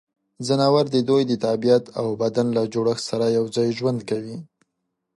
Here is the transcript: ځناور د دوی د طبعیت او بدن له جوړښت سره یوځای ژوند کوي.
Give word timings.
ځناور 0.47 0.85
د 0.95 0.97
دوی 1.09 1.23
د 1.27 1.33
طبعیت 1.45 1.83
او 1.99 2.07
بدن 2.21 2.47
له 2.57 2.63
جوړښت 2.73 3.03
سره 3.09 3.25
یوځای 3.37 3.69
ژوند 3.77 3.99
کوي. 4.09 4.37